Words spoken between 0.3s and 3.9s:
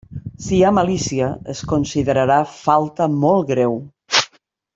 Si hi ha malícia, es considerarà falta molt greu.